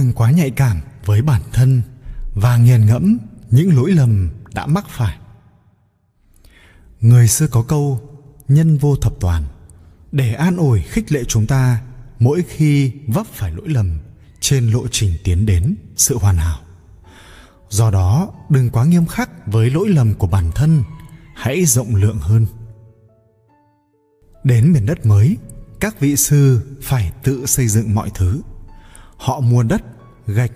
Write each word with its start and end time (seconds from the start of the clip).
đừng 0.00 0.12
quá 0.12 0.30
nhạy 0.30 0.50
cảm 0.50 0.80
với 1.04 1.22
bản 1.22 1.42
thân 1.52 1.82
và 2.34 2.56
nghiền 2.56 2.86
ngẫm 2.86 3.18
những 3.50 3.76
lỗi 3.76 3.92
lầm 3.92 4.30
đã 4.54 4.66
mắc 4.66 4.84
phải. 4.88 5.18
Người 7.00 7.28
xưa 7.28 7.46
có 7.46 7.62
câu, 7.62 8.00
nhân 8.48 8.78
vô 8.78 8.96
thập 8.96 9.12
toàn. 9.20 9.44
Để 10.12 10.34
an 10.34 10.56
ủi, 10.56 10.82
khích 10.82 11.12
lệ 11.12 11.24
chúng 11.24 11.46
ta, 11.46 11.82
mỗi 12.18 12.42
khi 12.48 12.92
vấp 13.06 13.26
phải 13.26 13.52
lỗi 13.52 13.68
lầm, 13.68 13.98
trên 14.40 14.70
lộ 14.70 14.88
trình 14.90 15.12
tiến 15.24 15.46
đến 15.46 15.74
sự 15.96 16.18
hoàn 16.18 16.36
hảo. 16.36 16.60
Do 17.68 17.90
đó, 17.90 18.32
đừng 18.48 18.70
quá 18.70 18.84
nghiêm 18.84 19.06
khắc 19.06 19.46
với 19.46 19.70
lỗi 19.70 19.88
lầm 19.88 20.14
của 20.14 20.26
bản 20.26 20.50
thân, 20.54 20.82
hãy 21.34 21.64
rộng 21.64 21.94
lượng 21.94 22.18
hơn. 22.20 22.46
Đến 24.44 24.72
miền 24.72 24.86
đất 24.86 25.06
mới, 25.06 25.36
các 25.80 26.00
vị 26.00 26.16
sư 26.16 26.60
phải 26.82 27.12
tự 27.22 27.46
xây 27.46 27.68
dựng 27.68 27.94
mọi 27.94 28.10
thứ 28.14 28.40
họ 29.20 29.40
mua 29.40 29.62
đất, 29.62 29.82
gạch, 30.26 30.52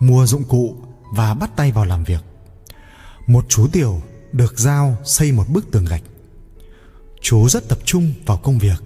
mua 0.00 0.26
dụng 0.26 0.44
cụ 0.44 0.76
và 1.14 1.34
bắt 1.34 1.50
tay 1.56 1.72
vào 1.72 1.84
làm 1.84 2.04
việc. 2.04 2.24
Một 3.26 3.44
chú 3.48 3.68
tiểu 3.72 4.02
được 4.32 4.58
giao 4.58 4.96
xây 5.04 5.32
một 5.32 5.48
bức 5.48 5.70
tường 5.72 5.84
gạch. 5.84 6.02
Chú 7.20 7.48
rất 7.48 7.68
tập 7.68 7.78
trung 7.84 8.14
vào 8.26 8.36
công 8.36 8.58
việc, 8.58 8.82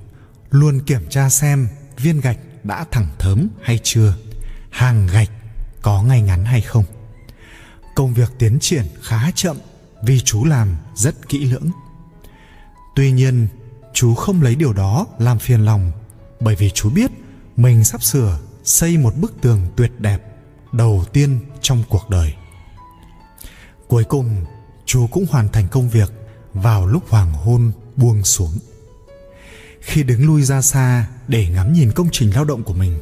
luôn 0.50 0.80
kiểm 0.80 1.00
tra 1.10 1.30
xem 1.30 1.68
viên 1.96 2.20
gạch 2.20 2.38
đã 2.64 2.84
thẳng 2.90 3.08
thớm 3.18 3.48
hay 3.62 3.80
chưa, 3.82 4.14
hàng 4.70 5.06
gạch 5.06 5.30
có 5.82 6.02
ngay 6.02 6.22
ngắn 6.22 6.44
hay 6.44 6.60
không. 6.60 6.84
Công 7.94 8.14
việc 8.14 8.32
tiến 8.38 8.58
triển 8.60 8.84
khá 9.02 9.30
chậm 9.34 9.56
vì 10.02 10.20
chú 10.20 10.44
làm 10.44 10.76
rất 10.94 11.28
kỹ 11.28 11.44
lưỡng. 11.44 11.70
Tuy 12.96 13.12
nhiên, 13.12 13.48
chú 13.92 14.14
không 14.14 14.42
lấy 14.42 14.54
điều 14.54 14.72
đó 14.72 15.06
làm 15.18 15.38
phiền 15.38 15.64
lòng 15.64 15.92
bởi 16.40 16.56
vì 16.56 16.70
chú 16.70 16.90
biết 16.90 17.10
mình 17.56 17.84
sắp 17.84 18.02
sửa 18.02 18.38
xây 18.66 18.96
một 18.96 19.16
bức 19.16 19.40
tường 19.40 19.66
tuyệt 19.76 19.92
đẹp, 19.98 20.22
đầu 20.72 21.04
tiên 21.12 21.38
trong 21.60 21.82
cuộc 21.88 22.10
đời. 22.10 22.34
Cuối 23.88 24.04
cùng 24.04 24.44
chú 24.84 25.06
cũng 25.06 25.26
hoàn 25.30 25.48
thành 25.48 25.68
công 25.68 25.88
việc 25.88 26.12
vào 26.54 26.86
lúc 26.86 27.08
hoàng 27.08 27.32
hôn 27.32 27.72
buông 27.96 28.24
xuống. 28.24 28.58
Khi 29.80 30.02
đứng 30.02 30.26
lui 30.26 30.42
ra 30.42 30.62
xa 30.62 31.08
để 31.28 31.48
ngắm 31.48 31.72
nhìn 31.72 31.92
công 31.92 32.08
trình 32.12 32.34
lao 32.34 32.44
động 32.44 32.62
của 32.62 32.74
mình 32.74 33.00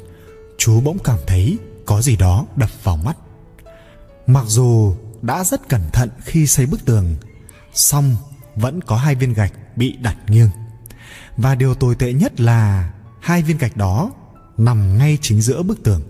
chú 0.59 0.81
bỗng 0.81 0.99
cảm 0.99 1.19
thấy 1.27 1.59
có 1.87 2.03
gì 2.03 2.17
đó 2.17 2.47
đập 2.57 2.71
vào 2.83 2.97
mắt. 2.97 3.17
Mặc 4.27 4.45
dù 4.47 4.95
đã 5.23 5.45
rất 5.45 5.69
cẩn 5.69 5.83
thận 5.93 6.11
khi 6.25 6.47
xây 6.47 6.67
bức 6.67 6.85
tường, 6.85 7.17
song 7.75 8.17
vẫn 8.57 8.81
có 8.81 8.97
hai 8.97 9.15
viên 9.15 9.33
gạch 9.33 9.53
bị 9.77 9.97
đặt 10.03 10.17
nghiêng. 10.29 10.51
Và 11.37 11.55
điều 11.55 11.75
tồi 11.75 11.95
tệ 11.95 12.13
nhất 12.13 12.41
là 12.41 12.93
hai 13.21 13.43
viên 13.43 13.59
gạch 13.59 13.77
đó 13.77 14.11
nằm 14.59 14.99
ngay 14.99 15.19
chính 15.21 15.41
giữa 15.41 15.63
bức 15.63 15.83
tường. 15.83 16.03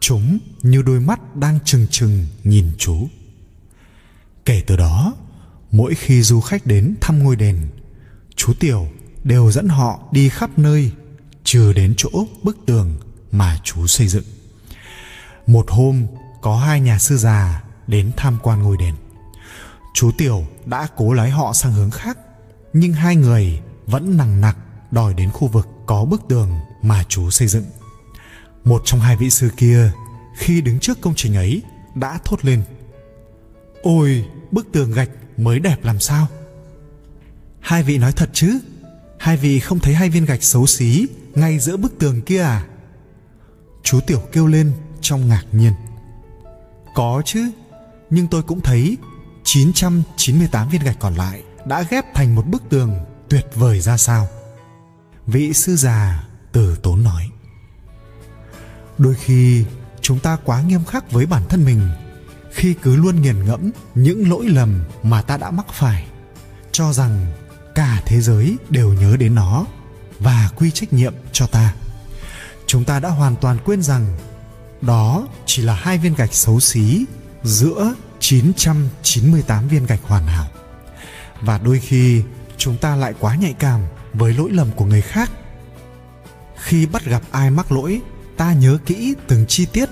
Chúng 0.00 0.38
như 0.62 0.82
đôi 0.82 1.00
mắt 1.00 1.36
đang 1.36 1.58
trừng 1.64 1.86
trừng 1.90 2.26
nhìn 2.44 2.70
chú. 2.78 3.08
Kể 4.44 4.62
từ 4.66 4.76
đó, 4.76 5.14
mỗi 5.70 5.94
khi 5.94 6.22
du 6.22 6.40
khách 6.40 6.66
đến 6.66 6.94
thăm 7.00 7.18
ngôi 7.18 7.36
đền, 7.36 7.68
chú 8.36 8.52
tiểu 8.60 8.88
đều 9.24 9.50
dẫn 9.50 9.68
họ 9.68 10.00
đi 10.12 10.28
khắp 10.28 10.58
nơi, 10.58 10.90
trừ 11.44 11.72
đến 11.72 11.94
chỗ 11.96 12.10
bức 12.42 12.56
tường 12.66 12.96
mà 13.32 13.60
chú 13.64 13.86
xây 13.86 14.08
dựng. 14.08 14.24
Một 15.46 15.70
hôm, 15.70 16.06
có 16.42 16.56
hai 16.56 16.80
nhà 16.80 16.98
sư 16.98 17.16
già 17.16 17.64
đến 17.86 18.12
tham 18.16 18.38
quan 18.42 18.62
ngôi 18.62 18.76
đền. 18.76 18.94
Chú 19.94 20.10
tiểu 20.18 20.46
đã 20.66 20.88
cố 20.96 21.12
lái 21.12 21.30
họ 21.30 21.52
sang 21.52 21.72
hướng 21.72 21.90
khác, 21.90 22.18
nhưng 22.72 22.92
hai 22.92 23.16
người 23.16 23.60
vẫn 23.86 24.16
nằng 24.16 24.40
nặc 24.40 24.56
đòi 24.90 25.14
đến 25.14 25.30
khu 25.30 25.48
vực 25.48 25.68
có 25.86 26.04
bức 26.04 26.22
tường 26.28 26.50
mà 26.84 27.04
chú 27.08 27.30
xây 27.30 27.48
dựng. 27.48 27.64
Một 28.64 28.82
trong 28.84 29.00
hai 29.00 29.16
vị 29.16 29.30
sư 29.30 29.50
kia, 29.56 29.90
khi 30.36 30.60
đứng 30.60 30.78
trước 30.78 31.00
công 31.00 31.14
trình 31.16 31.34
ấy, 31.34 31.62
đã 31.94 32.18
thốt 32.24 32.44
lên, 32.44 32.62
ôi, 33.82 34.24
bức 34.50 34.66
tường 34.72 34.92
gạch 34.92 35.10
mới 35.36 35.58
đẹp 35.58 35.84
làm 35.84 36.00
sao? 36.00 36.26
Hai 37.60 37.82
vị 37.82 37.98
nói 37.98 38.12
thật 38.12 38.30
chứ? 38.32 38.58
Hai 39.18 39.36
vị 39.36 39.60
không 39.60 39.78
thấy 39.78 39.94
hai 39.94 40.10
viên 40.10 40.24
gạch 40.24 40.42
xấu 40.42 40.66
xí 40.66 41.06
ngay 41.34 41.58
giữa 41.58 41.76
bức 41.76 41.98
tường 41.98 42.22
kia 42.22 42.42
à? 42.42 42.66
Chú 43.82 44.00
tiểu 44.00 44.22
kêu 44.32 44.46
lên 44.46 44.72
trong 45.00 45.28
ngạc 45.28 45.44
nhiên, 45.52 45.72
có 46.94 47.22
chứ, 47.24 47.50
nhưng 48.10 48.26
tôi 48.26 48.42
cũng 48.42 48.60
thấy 48.60 48.96
998 49.44 50.68
viên 50.68 50.82
gạch 50.82 50.98
còn 50.98 51.14
lại 51.14 51.42
đã 51.66 51.82
ghép 51.82 52.14
thành 52.14 52.34
một 52.34 52.46
bức 52.46 52.62
tường 52.68 53.04
tuyệt 53.28 53.46
vời 53.54 53.80
ra 53.80 53.96
sao. 53.96 54.28
Vị 55.26 55.52
sư 55.52 55.76
già 55.76 56.24
từ 56.54 56.76
tốn 56.82 57.02
nói, 57.02 57.30
đôi 58.98 59.14
khi 59.14 59.64
chúng 60.00 60.18
ta 60.18 60.36
quá 60.44 60.62
nghiêm 60.62 60.84
khắc 60.84 61.12
với 61.12 61.26
bản 61.26 61.42
thân 61.48 61.64
mình, 61.64 61.88
khi 62.52 62.74
cứ 62.82 62.96
luôn 62.96 63.22
nghiền 63.22 63.44
ngẫm 63.44 63.70
những 63.94 64.30
lỗi 64.30 64.46
lầm 64.48 64.84
mà 65.02 65.22
ta 65.22 65.36
đã 65.36 65.50
mắc 65.50 65.66
phải, 65.72 66.06
cho 66.72 66.92
rằng 66.92 67.26
cả 67.74 68.02
thế 68.06 68.20
giới 68.20 68.56
đều 68.70 68.92
nhớ 68.92 69.16
đến 69.16 69.34
nó 69.34 69.66
và 70.18 70.50
quy 70.56 70.70
trách 70.70 70.92
nhiệm 70.92 71.14
cho 71.32 71.46
ta 71.46 71.74
chúng 72.66 72.84
ta 72.84 73.00
đã 73.00 73.08
hoàn 73.08 73.36
toàn 73.36 73.58
quên 73.64 73.82
rằng 73.82 74.06
đó 74.80 75.26
chỉ 75.46 75.62
là 75.62 75.74
hai 75.74 75.98
viên 75.98 76.14
gạch 76.14 76.34
xấu 76.34 76.60
xí 76.60 77.04
giữa 77.42 77.94
998 78.20 79.68
viên 79.68 79.86
gạch 79.86 80.00
hoàn 80.02 80.26
hảo. 80.26 80.46
Và 81.40 81.58
đôi 81.58 81.78
khi 81.80 82.22
chúng 82.56 82.76
ta 82.76 82.96
lại 82.96 83.14
quá 83.20 83.36
nhạy 83.36 83.52
cảm 83.52 83.80
với 84.14 84.34
lỗi 84.34 84.50
lầm 84.52 84.70
của 84.76 84.84
người 84.84 85.02
khác. 85.02 85.30
Khi 86.64 86.86
bắt 86.86 87.04
gặp 87.04 87.22
ai 87.30 87.50
mắc 87.50 87.72
lỗi, 87.72 88.00
ta 88.36 88.52
nhớ 88.52 88.78
kỹ 88.86 89.14
từng 89.28 89.44
chi 89.48 89.66
tiết. 89.66 89.88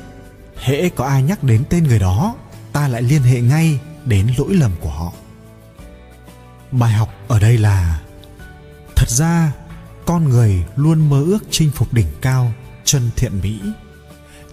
Hễ 0.56 0.88
có 0.88 1.05
ai 1.05 1.22
nhắc 1.22 1.44
đến 1.44 1.65
tên 1.71 1.84
người 1.84 1.99
đó, 1.99 2.34
ta 2.72 2.88
lại 2.88 3.03
liên 3.03 3.22
hệ 3.22 3.41
ngay 3.41 3.81
đến 4.05 4.28
lỗi 4.38 4.55
lầm 4.55 4.71
của 4.81 4.91
họ. 4.91 5.12
Bài 6.71 6.93
học 6.93 7.09
ở 7.28 7.38
đây 7.41 7.59
là 7.59 8.00
thật 8.97 9.10
ra 9.10 9.53
con 10.06 10.28
người 10.28 10.65
luôn 10.77 11.10
mơ 11.10 11.22
ước 11.27 11.44
chinh 11.50 11.71
phục 11.75 11.93
đỉnh 11.93 12.06
cao 12.21 12.53
chân 12.84 13.10
thiện 13.16 13.41
mỹ 13.43 13.60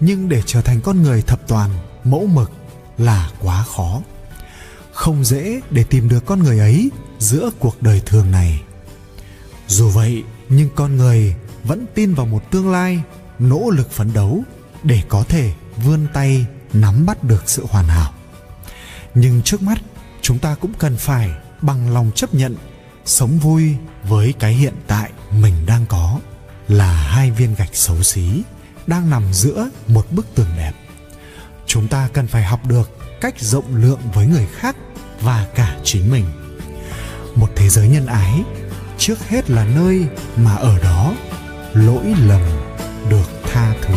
nhưng 0.00 0.28
để 0.28 0.42
trở 0.46 0.62
thành 0.62 0.80
con 0.80 1.02
người 1.02 1.22
thập 1.22 1.48
toàn 1.48 1.70
mẫu 2.04 2.26
mực 2.26 2.50
là 2.98 3.30
quá 3.40 3.64
khó 3.76 4.00
không 4.92 5.24
dễ 5.24 5.60
để 5.70 5.84
tìm 5.84 6.08
được 6.08 6.26
con 6.26 6.42
người 6.42 6.58
ấy 6.58 6.90
giữa 7.18 7.50
cuộc 7.58 7.82
đời 7.82 8.02
thường 8.06 8.30
này 8.30 8.62
dù 9.68 9.88
vậy 9.88 10.22
nhưng 10.48 10.68
con 10.74 10.96
người 10.96 11.34
vẫn 11.64 11.86
tin 11.94 12.14
vào 12.14 12.26
một 12.26 12.50
tương 12.50 12.70
lai, 12.70 13.02
nỗ 13.38 13.70
lực 13.70 13.90
phấn 13.90 14.12
đấu 14.12 14.42
để 14.82 15.02
có 15.08 15.24
thể 15.28 15.52
vươn 15.76 16.06
tay 16.12 16.46
nắm 16.72 17.06
bắt 17.06 17.24
được 17.24 17.42
sự 17.46 17.66
hoàn 17.70 17.88
hảo. 17.88 18.12
Nhưng 19.14 19.42
trước 19.42 19.62
mắt, 19.62 19.78
chúng 20.22 20.38
ta 20.38 20.54
cũng 20.54 20.72
cần 20.78 20.96
phải 20.96 21.30
bằng 21.62 21.94
lòng 21.94 22.10
chấp 22.14 22.34
nhận 22.34 22.56
sống 23.04 23.38
vui 23.38 23.76
với 24.04 24.34
cái 24.38 24.52
hiện 24.52 24.74
tại 24.86 25.10
mình 25.30 25.66
đang 25.66 25.86
có 25.86 26.18
là 26.68 26.92
hai 26.92 27.30
viên 27.30 27.54
gạch 27.54 27.74
xấu 27.76 28.02
xí 28.02 28.42
đang 28.86 29.10
nằm 29.10 29.32
giữa 29.32 29.70
một 29.86 30.06
bức 30.10 30.26
tường 30.34 30.50
đẹp. 30.56 30.72
Chúng 31.66 31.88
ta 31.88 32.08
cần 32.12 32.26
phải 32.26 32.42
học 32.42 32.66
được 32.66 32.90
cách 33.20 33.40
rộng 33.40 33.76
lượng 33.76 34.00
với 34.14 34.26
người 34.26 34.46
khác 34.52 34.76
và 35.20 35.46
cả 35.54 35.76
chính 35.84 36.10
mình. 36.10 36.24
Một 37.34 37.50
thế 37.56 37.68
giới 37.68 37.88
nhân 37.88 38.06
ái 38.06 38.42
trước 38.98 39.28
hết 39.28 39.50
là 39.50 39.64
nơi 39.64 40.06
mà 40.36 40.54
ở 40.54 40.78
đó 40.78 41.14
lỗi 41.74 42.14
lầm 42.26 42.42
được 43.10 43.26
tha 43.42 43.74
thứ. 43.82 43.94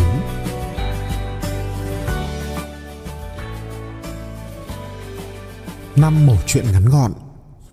Năm 5.95 6.25
mẩu 6.25 6.38
chuyện 6.45 6.66
ngắn 6.72 6.89
gọn 6.89 7.13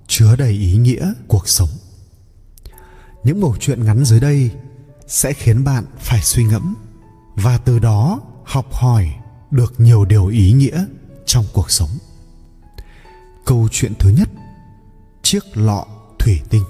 chứa 0.06 0.36
đầy 0.36 0.50
ý 0.50 0.76
nghĩa 0.76 1.12
cuộc 1.28 1.48
sống. 1.48 1.68
Những 3.24 3.40
mẩu 3.40 3.56
chuyện 3.60 3.84
ngắn 3.84 4.04
dưới 4.04 4.20
đây 4.20 4.50
sẽ 5.06 5.32
khiến 5.32 5.64
bạn 5.64 5.84
phải 5.98 6.22
suy 6.22 6.44
ngẫm 6.44 6.74
và 7.34 7.58
từ 7.58 7.78
đó 7.78 8.20
học 8.44 8.72
hỏi 8.72 9.14
được 9.50 9.74
nhiều 9.78 10.04
điều 10.04 10.26
ý 10.26 10.52
nghĩa 10.52 10.84
trong 11.26 11.44
cuộc 11.52 11.70
sống. 11.70 11.90
Câu 13.44 13.68
chuyện 13.72 13.92
thứ 13.98 14.10
nhất, 14.10 14.28
chiếc 15.22 15.56
lọ 15.56 15.86
thủy 16.18 16.40
tinh 16.50 16.64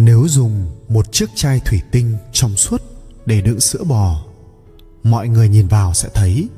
nếu 0.00 0.28
dùng 0.28 0.66
một 0.88 1.12
chiếc 1.12 1.30
chai 1.34 1.60
thủy 1.60 1.82
tinh 1.90 2.16
trong 2.32 2.56
suốt 2.56 2.82
để 3.26 3.40
đựng 3.40 3.60
sữa 3.60 3.84
bò, 3.84 4.24
mọi 5.02 5.28
người 5.28 5.48
nhìn 5.48 5.68
vào 5.68 5.94
sẽ 5.94 6.08
thấy 6.14 6.48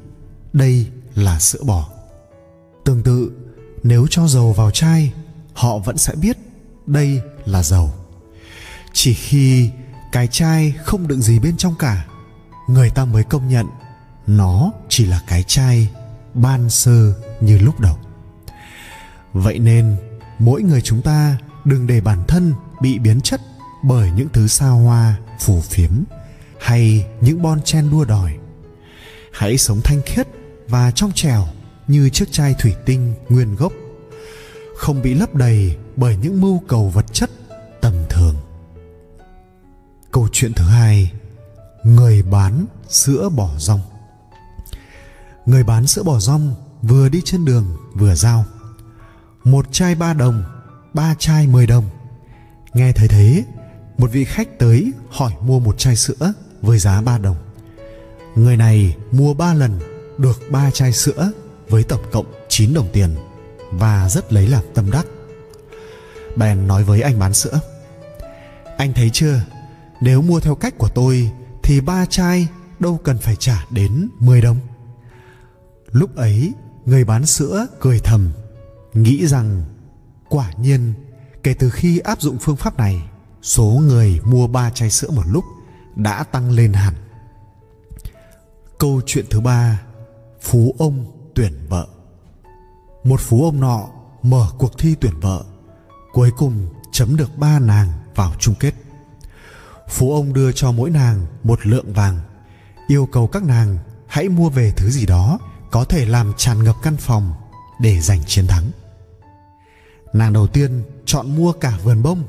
đây 0.53 0.87
là 1.15 1.39
sữa 1.39 1.63
bò. 1.67 1.89
Tương 2.85 3.03
tự, 3.03 3.33
nếu 3.83 4.07
cho 4.11 4.27
dầu 4.27 4.53
vào 4.53 4.71
chai, 4.71 5.13
họ 5.53 5.79
vẫn 5.79 5.99
sẽ 5.99 6.15
biết 6.15 6.37
đây 6.87 7.21
là 7.45 7.63
dầu. 7.63 7.93
Chỉ 8.93 9.15
khi 9.15 9.71
cái 10.13 10.27
chai 10.27 10.75
không 10.85 11.09
đựng 11.09 11.23
gì 11.23 11.39
bên 11.39 11.57
trong 11.57 11.75
cả, 11.79 12.07
người 12.69 12.91
ta 12.91 13.05
mới 13.05 13.25
công 13.25 13.49
nhận 13.49 13.67
nó 14.27 14.73
chỉ 14.89 15.07
là 15.07 15.23
cái 15.27 15.43
chai 15.43 15.89
ban 16.35 16.71
sơ 16.71 17.15
như 17.41 17.59
lúc 17.59 17.81
đầu. 17.81 17.97
Vậy 19.33 19.59
nên, 19.59 19.97
mỗi 20.39 20.63
người 20.63 20.81
chúng 20.81 21.03
ta 21.03 21.39
đừng 21.65 21.87
để 21.87 22.01
bản 22.01 22.25
thân 22.29 22.55
bị 22.81 22.99
biến 22.99 23.21
chất 23.21 23.41
bởi 23.83 24.11
những 24.11 24.29
thứ 24.33 24.47
xa 24.47 24.69
hoa, 24.69 25.19
phù 25.41 25.61
phiếm 25.61 25.91
hay 26.61 27.07
những 27.21 27.43
bon 27.43 27.63
chen 27.63 27.91
đua 27.91 28.05
đòi. 28.05 28.39
Hãy 29.33 29.59
sống 29.59 29.81
thanh 29.85 30.01
khiết 30.07 30.29
và 30.69 30.91
trong 30.91 31.13
trèo 31.13 31.47
như 31.89 32.09
chiếc 32.09 32.33
chai 32.33 32.55
thủy 32.55 32.75
tinh 32.87 33.15
nguyên 33.29 33.57
gốc, 33.57 33.73
không 34.77 35.03
bị 35.03 35.15
lấp 35.15 35.35
đầy 35.35 35.77
bởi 35.97 36.17
những 36.17 36.41
mưu 36.41 36.63
cầu 36.69 36.89
vật 36.89 37.07
chất 37.13 37.31
tầm 37.81 37.95
thường. 38.09 38.35
Câu 40.13 40.29
chuyện 40.33 40.53
thứ 40.53 40.65
hai, 40.65 41.13
người 41.85 42.23
bán 42.23 42.67
sữa 42.89 43.29
bò 43.29 43.51
rong. 43.59 43.81
Người 45.47 45.65
bán 45.65 45.87
sữa 45.87 46.03
bò 46.03 46.19
rong 46.19 46.55
vừa 46.83 47.09
đi 47.09 47.21
trên 47.25 47.45
đường 47.45 47.77
vừa 47.95 48.15
giao. 48.15 48.45
Một 49.45 49.73
chai 49.73 49.95
ba 49.95 50.15
đồng, 50.15 50.45
ba 50.95 51.15
chai 51.19 51.47
mười 51.47 51.67
đồng 51.67 51.85
nghe 52.75 52.93
thấy 52.93 53.09
thế 53.09 53.45
một 53.99 54.11
vị 54.13 54.25
khách 54.25 54.59
tới 54.59 54.93
hỏi 55.09 55.33
mua 55.43 55.61
một 55.61 55.79
chai 55.79 55.97
sữa 55.97 56.33
với 56.63 56.79
giá 56.79 57.03
ba 57.03 57.19
đồng 57.19 57.37
người 58.35 58.57
này 58.57 58.97
mua 59.13 59.35
ba 59.35 59.55
lần 59.55 59.79
được 60.19 60.41
ba 60.51 60.71
chai 60.71 60.93
sữa 60.93 61.33
với 61.69 61.83
tổng 61.83 62.03
cộng 62.13 62.27
9 62.49 62.75
đồng 62.75 62.89
tiền 62.93 63.17
và 63.73 64.09
rất 64.09 64.33
lấy 64.33 64.49
làm 64.49 64.65
tâm 64.75 64.91
đắc. 64.91 65.07
Bèn 66.37 66.67
nói 66.67 66.85
với 66.85 67.01
anh 67.01 67.19
bán 67.19 67.35
sữa. 67.35 67.61
Anh 68.77 68.93
thấy 68.93 69.11
chưa, 69.13 69.41
nếu 70.01 70.23
mua 70.23 70.41
theo 70.41 70.55
cách 70.55 70.75
của 70.79 70.89
tôi 70.95 71.31
thì 71.63 71.81
ba 71.81 72.07
chai 72.07 72.49
đâu 72.79 73.01
cần 73.05 73.19
phải 73.19 73.37
trả 73.37 73.67
đến 73.71 74.09
10 74.19 74.41
đồng. 74.41 74.57
Lúc 75.93 76.17
ấy, 76.17 76.53
người 76.87 77.05
bán 77.05 77.27
sữa 77.27 77.67
cười 77.81 78.01
thầm, 78.05 78.31
nghĩ 78.95 79.27
rằng 79.27 79.65
quả 80.29 80.53
nhiên 80.63 80.95
kể 81.43 81.55
từ 81.55 81.71
khi 81.71 81.99
áp 81.99 82.21
dụng 82.21 82.39
phương 82.41 82.57
pháp 82.57 82.79
này, 82.79 83.03
số 83.43 83.65
người 83.65 84.21
mua 84.25 84.47
ba 84.47 84.71
chai 84.71 84.91
sữa 84.91 85.11
một 85.11 85.27
lúc 85.27 85.45
đã 85.97 86.25
tăng 86.25 86.51
lên 86.51 86.73
hẳn. 86.73 86.95
Câu 88.79 89.01
chuyện 89.07 89.27
thứ 89.31 89.41
ba, 89.41 89.81
Phú 90.41 90.75
ông 90.79 91.05
tuyển 91.35 91.53
vợ. 91.69 91.87
Một 93.05 93.21
phú 93.21 93.45
ông 93.45 93.61
nọ 93.61 93.89
mở 94.23 94.51
cuộc 94.59 94.79
thi 94.79 94.95
tuyển 95.01 95.21
vợ, 95.21 95.45
cuối 96.13 96.31
cùng 96.37 96.69
chấm 96.93 97.17
được 97.17 97.39
ba 97.39 97.59
nàng 97.59 97.89
vào 98.15 98.33
chung 98.39 98.55
kết. 98.61 98.75
Phú 99.89 100.15
ông 100.15 100.33
đưa 100.33 100.53
cho 100.53 100.73
mỗi 100.73 100.91
nàng 100.91 101.27
một 101.43 101.67
lượng 101.67 101.93
vàng, 101.93 102.21
yêu 102.87 103.09
cầu 103.13 103.27
các 103.27 103.43
nàng 103.43 103.79
hãy 104.07 104.29
mua 104.29 104.49
về 104.49 104.73
thứ 104.77 104.91
gì 104.91 105.07
đó 105.07 105.39
có 105.71 105.85
thể 105.85 106.07
làm 106.07 106.33
tràn 106.37 106.65
ngập 106.65 106.77
căn 106.83 106.97
phòng 106.97 107.35
để 107.81 108.01
giành 108.01 108.25
chiến 108.27 108.47
thắng. 108.47 108.71
Nàng 110.13 110.33
đầu 110.33 110.47
tiên 110.47 110.83
chọn 111.07 111.37
mua 111.37 111.53
cả 111.53 111.79
vườn 111.85 112.03
bông 112.03 112.23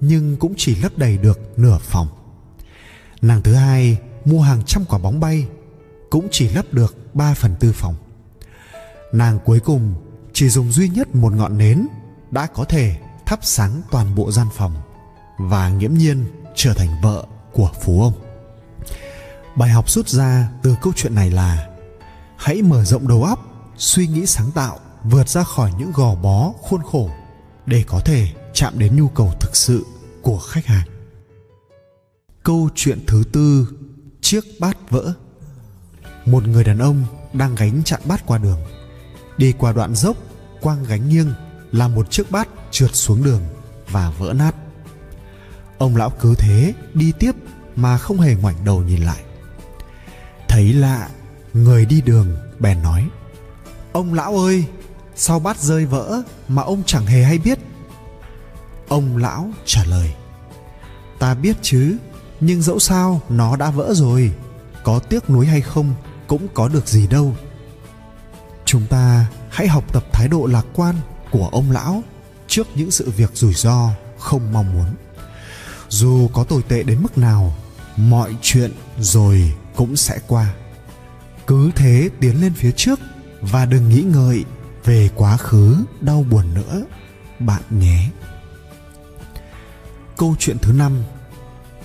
nhưng 0.00 0.36
cũng 0.36 0.54
chỉ 0.56 0.74
lấp 0.74 0.92
đầy 0.96 1.18
được 1.18 1.58
nửa 1.58 1.78
phòng. 1.80 2.08
Nàng 3.22 3.42
thứ 3.42 3.54
hai 3.54 3.98
mua 4.24 4.40
hàng 4.40 4.62
trăm 4.66 4.84
quả 4.88 4.98
bóng 4.98 5.20
bay 5.20 5.46
cũng 6.10 6.28
chỉ 6.30 6.48
lấp 6.48 6.64
được 6.72 7.14
3 7.14 7.34
phần 7.34 7.54
tư 7.60 7.72
phòng. 7.72 7.94
Nàng 9.12 9.38
cuối 9.44 9.60
cùng 9.60 9.94
chỉ 10.32 10.48
dùng 10.48 10.72
duy 10.72 10.88
nhất 10.88 11.14
một 11.14 11.32
ngọn 11.32 11.58
nến 11.58 11.86
đã 12.30 12.46
có 12.46 12.64
thể 12.64 12.96
thắp 13.26 13.38
sáng 13.42 13.82
toàn 13.90 14.14
bộ 14.14 14.30
gian 14.30 14.46
phòng 14.54 14.74
và 15.38 15.68
nghiễm 15.68 15.94
nhiên 15.94 16.24
trở 16.54 16.74
thành 16.74 16.88
vợ 17.02 17.24
của 17.52 17.70
phú 17.82 18.02
ông. 18.02 18.12
Bài 19.56 19.70
học 19.70 19.90
rút 19.90 20.08
ra 20.08 20.48
từ 20.62 20.76
câu 20.82 20.92
chuyện 20.96 21.14
này 21.14 21.30
là 21.30 21.68
hãy 22.36 22.62
mở 22.62 22.84
rộng 22.84 23.08
đầu 23.08 23.24
óc, 23.24 23.38
suy 23.76 24.06
nghĩ 24.06 24.26
sáng 24.26 24.50
tạo, 24.50 24.78
vượt 25.04 25.28
ra 25.28 25.42
khỏi 25.42 25.72
những 25.78 25.92
gò 25.92 26.14
bó 26.14 26.52
khuôn 26.60 26.82
khổ 26.82 27.10
để 27.68 27.84
có 27.86 28.00
thể 28.00 28.28
chạm 28.52 28.78
đến 28.78 28.96
nhu 28.96 29.08
cầu 29.08 29.32
thực 29.40 29.56
sự 29.56 29.86
của 30.22 30.38
khách 30.38 30.66
hàng. 30.66 30.86
Câu 32.42 32.68
chuyện 32.74 32.98
thứ 33.06 33.22
tư, 33.32 33.68
chiếc 34.20 34.44
bát 34.60 34.90
vỡ. 34.90 35.12
Một 36.26 36.46
người 36.46 36.64
đàn 36.64 36.78
ông 36.78 37.04
đang 37.32 37.54
gánh 37.54 37.82
chặn 37.84 38.00
bát 38.04 38.26
qua 38.26 38.38
đường. 38.38 38.60
Đi 39.36 39.52
qua 39.58 39.72
đoạn 39.72 39.94
dốc, 39.94 40.16
quang 40.60 40.84
gánh 40.84 41.08
nghiêng 41.08 41.32
làm 41.72 41.94
một 41.94 42.10
chiếc 42.10 42.30
bát 42.30 42.48
trượt 42.70 42.90
xuống 42.94 43.24
đường 43.24 43.42
và 43.90 44.10
vỡ 44.10 44.32
nát. 44.32 44.54
Ông 45.78 45.96
lão 45.96 46.10
cứ 46.10 46.34
thế 46.38 46.74
đi 46.94 47.12
tiếp 47.18 47.32
mà 47.76 47.98
không 47.98 48.20
hề 48.20 48.34
ngoảnh 48.34 48.64
đầu 48.64 48.82
nhìn 48.82 49.02
lại. 49.02 49.22
Thấy 50.48 50.72
lạ, 50.72 51.08
người 51.52 51.86
đi 51.86 52.00
đường 52.00 52.36
bèn 52.58 52.82
nói: 52.82 53.08
"Ông 53.92 54.14
lão 54.14 54.38
ơi, 54.38 54.64
sao 55.18 55.38
bát 55.38 55.60
rơi 55.60 55.86
vỡ 55.86 56.22
mà 56.48 56.62
ông 56.62 56.82
chẳng 56.86 57.06
hề 57.06 57.22
hay 57.22 57.38
biết?" 57.38 57.58
Ông 58.88 59.16
lão 59.16 59.50
trả 59.64 59.84
lời: 59.84 60.12
"Ta 61.18 61.34
biết 61.34 61.56
chứ, 61.62 61.96
nhưng 62.40 62.62
dẫu 62.62 62.78
sao 62.78 63.20
nó 63.28 63.56
đã 63.56 63.70
vỡ 63.70 63.94
rồi, 63.94 64.32
có 64.84 64.98
tiếc 64.98 65.30
nuối 65.30 65.46
hay 65.46 65.60
không 65.60 65.94
cũng 66.26 66.48
có 66.54 66.68
được 66.68 66.88
gì 66.88 67.06
đâu." 67.06 67.34
Chúng 68.64 68.86
ta 68.86 69.26
hãy 69.50 69.68
học 69.68 69.92
tập 69.92 70.04
thái 70.12 70.28
độ 70.28 70.46
lạc 70.46 70.66
quan 70.74 70.94
của 71.30 71.48
ông 71.52 71.70
lão 71.70 72.02
trước 72.48 72.66
những 72.74 72.90
sự 72.90 73.10
việc 73.10 73.30
rủi 73.34 73.54
ro 73.54 73.90
không 74.18 74.52
mong 74.52 74.72
muốn 74.72 74.86
dù 75.88 76.28
có 76.32 76.44
tồi 76.44 76.62
tệ 76.62 76.82
đến 76.82 77.02
mức 77.02 77.18
nào 77.18 77.54
mọi 77.96 78.36
chuyện 78.42 78.72
rồi 78.98 79.52
cũng 79.76 79.96
sẽ 79.96 80.18
qua 80.26 80.54
cứ 81.46 81.70
thế 81.76 82.10
tiến 82.20 82.40
lên 82.40 82.52
phía 82.54 82.72
trước 82.72 83.00
và 83.40 83.64
đừng 83.64 83.88
nghĩ 83.88 84.02
ngợi 84.02 84.44
về 84.84 85.10
quá 85.14 85.36
khứ, 85.36 85.76
đau 86.00 86.26
buồn 86.30 86.54
nữa. 86.54 86.82
Bạn 87.38 87.62
nhé. 87.70 88.10
Câu 90.16 90.36
chuyện 90.38 90.58
thứ 90.58 90.72
năm, 90.72 91.02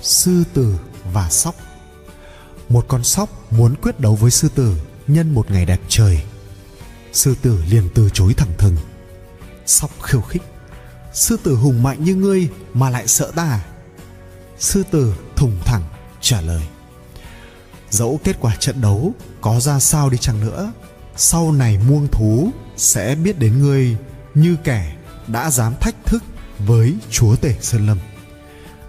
sư 0.01 0.43
tử 0.53 0.79
và 1.13 1.29
sóc. 1.29 1.55
Một 2.69 2.85
con 2.87 3.03
sóc 3.03 3.29
muốn 3.51 3.75
quyết 3.75 3.99
đấu 3.99 4.15
với 4.15 4.31
sư 4.31 4.49
tử 4.55 4.75
nhân 5.07 5.33
một 5.33 5.51
ngày 5.51 5.65
đẹp 5.65 5.79
trời. 5.87 6.23
Sư 7.13 7.35
tử 7.41 7.63
liền 7.69 7.89
từ 7.95 8.09
chối 8.13 8.33
thẳng 8.33 8.53
thừng. 8.57 8.75
Sóc 9.65 9.91
khiêu 10.01 10.21
khích. 10.21 10.41
Sư 11.13 11.37
tử 11.43 11.55
hùng 11.55 11.83
mạnh 11.83 12.03
như 12.03 12.15
ngươi 12.15 12.49
mà 12.73 12.89
lại 12.89 13.07
sợ 13.07 13.31
ta. 13.35 13.65
Sư 14.59 14.83
tử 14.91 15.15
thùng 15.35 15.57
thẳng 15.65 15.83
trả 16.21 16.41
lời. 16.41 16.63
Dẫu 17.89 18.19
kết 18.23 18.37
quả 18.39 18.55
trận 18.55 18.81
đấu 18.81 19.13
có 19.41 19.59
ra 19.59 19.79
sao 19.79 20.09
đi 20.09 20.17
chăng 20.17 20.41
nữa, 20.41 20.71
sau 21.15 21.51
này 21.51 21.79
muông 21.87 22.07
thú 22.07 22.51
sẽ 22.77 23.15
biết 23.15 23.39
đến 23.39 23.59
ngươi 23.59 23.97
như 24.33 24.55
kẻ 24.63 24.95
đã 25.27 25.51
dám 25.51 25.73
thách 25.79 25.95
thức 26.05 26.23
với 26.59 26.95
chúa 27.09 27.35
tể 27.35 27.55
sơn 27.61 27.87
lâm. 27.87 27.97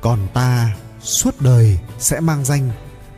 Còn 0.01 0.29
ta 0.35 0.77
suốt 1.03 1.41
đời 1.41 1.79
sẽ 1.99 2.21
mang 2.21 2.45
danh 2.45 2.71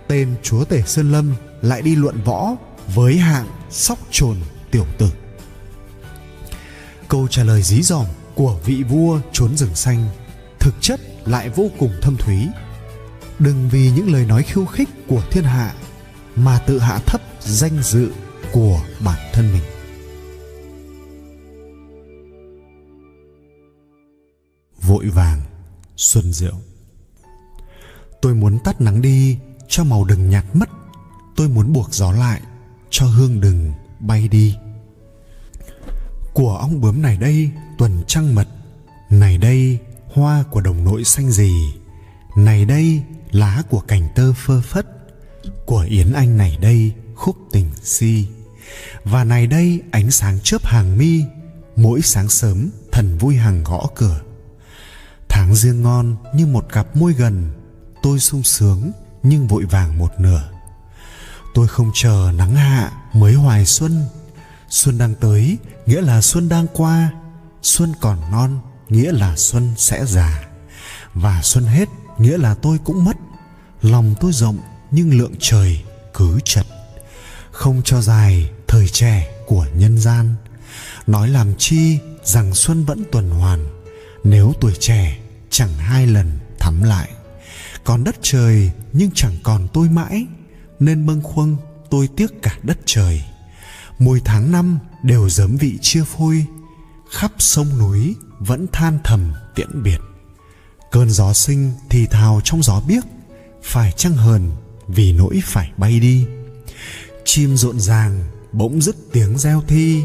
tên 0.09 0.35
chúa 0.43 0.65
tể 0.65 0.83
sơn 0.87 1.13
lâm, 1.13 1.35
lại 1.63 1.83
đi 1.83 1.97
luận 1.97 2.21
võ 2.25 2.57
với 2.95 3.17
hạng 3.17 3.47
sóc 3.71 3.99
trồn 4.11 4.37
tiểu 4.71 4.87
tử. 4.99 5.09
Câu 7.09 7.29
trả 7.29 7.45
lời 7.45 7.63
dí 7.63 7.83
dỏm 7.83 8.07
của 8.35 8.59
vị 8.65 8.83
vua 8.83 9.21
trốn 9.33 9.57
rừng 9.57 9.75
xanh 9.75 10.09
thực 10.61 10.75
chất 10.81 11.01
lại 11.25 11.49
vô 11.49 11.71
cùng 11.79 11.93
thâm 12.03 12.17
thúy. 12.17 12.49
Đừng 13.39 13.69
vì 13.69 13.91
những 13.91 14.13
lời 14.13 14.25
nói 14.25 14.43
khiêu 14.43 14.67
khích 14.67 14.89
của 15.09 15.23
thiên 15.31 15.45
hạ 15.45 15.75
mà 16.37 16.59
tự 16.59 16.79
hạ 16.79 16.99
thấp 17.07 17.21
danh 17.41 17.83
dự 17.83 18.11
của 18.53 18.81
bản 19.05 19.19
thân 19.33 19.53
mình. 19.53 19.76
Vội 24.97 25.09
vàng, 25.09 25.41
xuân 25.97 26.33
diệu. 26.33 26.55
Tôi 28.23 28.35
muốn 28.35 28.59
tắt 28.59 28.81
nắng 28.81 29.03
đi 29.03 29.39
cho 29.69 29.85
màu 29.85 30.05
đừng 30.05 30.31
nhạt 30.31 30.45
mất. 30.55 30.69
Tôi 31.37 31.49
muốn 31.49 31.73
buộc 31.73 31.95
gió 31.95 32.13
lại 32.13 32.41
cho 32.91 33.07
hương 33.07 33.41
đừng 33.41 33.73
bay 34.01 34.29
đi. 34.29 34.57
Của 36.35 36.57
ong 36.57 36.81
bướm 36.81 37.03
này 37.03 37.17
đây, 37.17 37.51
tuần 37.79 38.03
trăng 38.07 38.35
mật. 38.35 38.49
Này 39.11 39.39
đây, 39.39 39.79
hoa 40.15 40.45
của 40.51 40.61
đồng 40.61 40.85
nội 40.85 41.05
xanh 41.05 41.31
gì 41.31 41.73
này 42.37 42.65
đây, 42.65 43.03
lá 43.31 43.63
của 43.71 43.81
cành 43.81 44.09
tơ 44.15 44.33
phơ 44.33 44.61
phất. 44.61 44.87
Của 45.67 45.87
yến 45.89 46.13
anh 46.13 46.37
này 46.37 46.59
đây, 46.61 46.93
khúc 47.15 47.37
tình 47.53 47.71
si. 47.83 48.27
Và 49.05 49.25
này 49.25 49.47
đây, 49.47 49.81
ánh 49.91 50.11
sáng 50.11 50.41
chớp 50.41 50.67
hàng 50.67 50.99
mi. 50.99 51.25
Mỗi 51.77 52.03
sáng 52.03 52.29
sớm, 52.29 52.71
thần 52.93 53.19
vui 53.19 53.37
hàng 53.37 53.65
gõ 53.65 53.87
cửa 53.95 54.21
tháng 55.37 55.55
riêng 55.55 55.83
ngon 55.83 56.17
như 56.35 56.47
một 56.47 56.67
cặp 56.73 56.97
môi 56.97 57.13
gần. 57.13 57.51
Tôi 58.03 58.19
sung 58.21 58.43
sướng, 58.43 58.93
nhưng 59.23 59.47
vội 59.47 59.65
vàng 59.65 59.99
một 59.99 60.13
nửa. 60.19 60.51
Tôi 61.55 61.69
không 61.69 61.91
chờ 61.95 62.33
nắng 62.37 62.55
hạ 62.55 62.91
mới 63.13 63.35
hoài 63.35 63.67
xuân. 63.67 64.05
Xuân 64.69 64.99
đang 64.99 65.15
tới, 65.15 65.59
nghĩa 65.87 66.01
là 66.01 66.21
xuân 66.21 66.49
đang 66.49 66.67
qua. 66.73 67.11
Xuân 67.63 67.93
còn 68.01 68.19
non 68.33 68.61
nghĩa 68.89 69.13
là 69.13 69.37
xuân 69.37 69.75
sẽ 69.77 70.07
già. 70.07 70.49
Và 71.15 71.41
xuân 71.43 71.65
hết, 71.65 71.89
nghĩa 72.19 72.39
là 72.39 72.55
tôi 72.55 72.79
cũng 72.85 73.05
mất. 73.05 73.17
Lòng 73.83 74.15
tôi 74.21 74.33
rộng, 74.33 74.59
nhưng 74.91 75.19
lượng 75.19 75.35
trời 75.41 75.83
cứ 76.15 76.39
chật. 76.45 76.67
Không 77.51 77.83
cho 77.85 78.01
dài 78.01 78.51
thời 78.69 78.89
trẻ 78.89 79.29
của 79.47 79.67
nhân 79.75 79.99
gian. 79.99 80.35
Nói 81.07 81.29
làm 81.29 81.55
chi 81.59 81.99
rằng 82.25 82.55
xuân 82.55 82.85
vẫn 82.85 83.05
tuần 83.13 83.31
hoàn. 83.31 83.67
Nếu 84.25 84.53
tuổi 84.61 84.73
trẻ 84.81 85.19
chẳng 85.57 85.75
hai 85.79 86.07
lần 86.07 86.31
thắm 86.59 86.83
lại. 86.83 87.11
Còn 87.85 88.05
đất 88.05 88.17
trời, 88.23 88.71
nhưng 88.93 89.11
chẳng 89.15 89.37
còn 89.43 89.69
tôi 89.73 89.89
mãi, 89.89 90.27
nên 90.81 91.07
bâng 91.07 91.23
khuâng 91.23 91.57
tôi 91.91 92.09
tiếc 92.17 92.43
cả 92.43 92.59
đất 92.63 92.79
trời. 92.87 93.23
Mùi 93.99 94.21
tháng 94.25 94.53
năm 94.53 94.79
đều 95.03 95.29
giấm 95.29 95.57
vị 95.57 95.79
chia 95.83 96.05
phôi, 96.05 96.47
khắp 97.11 97.33
sông 97.39 97.79
núi 97.79 98.15
vẫn 98.39 98.67
than 98.73 98.99
thầm 99.05 99.33
tiễn 99.55 99.83
biệt. 99.83 99.99
Cơn 100.91 101.11
gió 101.11 101.33
sinh 101.33 101.73
thì 101.91 102.07
thào 102.07 102.41
trong 102.45 102.63
gió 102.63 102.81
biếc, 102.89 103.05
phải 103.63 103.93
chăng 103.93 104.15
hờn 104.15 104.51
vì 104.89 105.13
nỗi 105.13 105.41
phải 105.45 105.71
bay 105.77 106.01
đi? 106.01 106.27
Chim 107.25 107.57
rộn 107.57 107.81
ràng 107.81 108.25
bỗng 108.53 108.83
dứt 108.83 108.97
tiếng 109.13 109.39
reo 109.39 109.63
thi, 109.69 110.05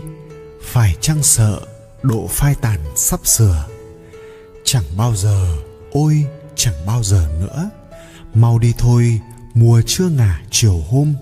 phải 0.63 0.95
chăng 1.01 1.23
sợ 1.23 1.61
độ 2.03 2.27
phai 2.29 2.55
tàn 2.55 2.79
sắp 2.95 3.19
sửa? 3.23 3.70
Chẳng 4.71 4.97
bao 4.97 5.15
giờ, 5.15 5.57
ôi 5.91 6.25
chẳng 6.55 6.85
bao 6.85 7.03
giờ 7.03 7.27
nữa. 7.39 7.69
Mau 8.33 8.59
đi 8.59 8.73
thôi, 8.77 9.21
mùa 9.53 9.81
chưa 9.85 10.09
ngả 10.09 10.41
chiều 10.51 10.83
hôm. 10.89 11.13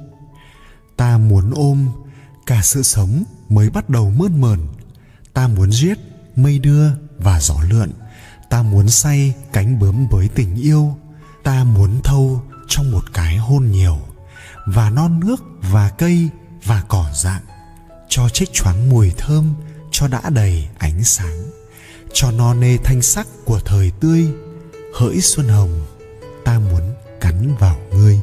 Ta 0.98 1.18
muốn 1.18 1.51
ôm, 1.56 1.89
cả 2.46 2.62
sự 2.63 2.84
sống 2.84 3.24
mới 3.50 3.70
bắt 3.70 3.89
đầu 3.89 4.10
mơn 4.10 4.41
mờn. 4.41 4.60
Ta 5.34 5.48
muốn 5.48 5.72
giết 5.72 5.98
mây 6.36 6.60
đưa 6.60 6.89
và 7.18 7.39
gió 7.41 7.56
lượn. 7.70 7.91
Ta 8.50 8.62
muốn 8.62 8.89
say 8.89 9.34
cánh 9.53 9.79
bướm 9.79 10.08
với 10.08 10.29
tình 10.36 10.56
yêu. 10.56 10.98
Ta 11.44 11.63
muốn 11.63 12.01
thâu 12.03 12.41
trong 12.68 12.91
một 12.91 13.03
cái 13.13 13.38
hôn 13.38 13.72
nhiều. 13.72 13.98
Và 14.65 14.89
non 14.89 15.20
nước, 15.20 15.44
và 15.62 15.89
cây, 15.89 16.29
và 16.63 16.84
cỏ 16.88 17.06
dạng 17.13 17.44
cho 18.10 18.29
trích 18.29 18.53
choáng 18.53 18.89
mùi 18.89 19.12
thơm, 19.18 19.53
cho 19.91 20.08
đã 20.08 20.29
đầy 20.29 20.68
ánh 20.77 21.03
sáng 21.03 21.50
cho 22.13 22.31
no 22.31 22.53
nê 22.53 22.77
thanh 22.77 23.01
sắc 23.01 23.27
của 23.45 23.59
thời 23.59 23.91
tươi 23.99 24.27
hỡi 24.93 25.21
xuân 25.21 25.47
hồng, 25.47 25.81
ta 26.45 26.59
muốn 26.59 26.81
cắn 27.21 27.55
vào 27.59 27.77
ngươi. 27.91 28.19